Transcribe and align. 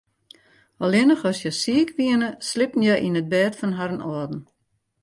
Allinnich 0.83 1.25
as 1.29 1.39
hja 1.43 1.53
siik 1.61 1.89
wiene, 1.97 2.29
sliepten 2.49 2.83
hja 2.85 2.95
yn 3.05 3.19
it 3.21 3.31
bêd 3.33 3.53
fan 3.59 3.77
harren 3.77 4.03
âlden. 4.09 4.41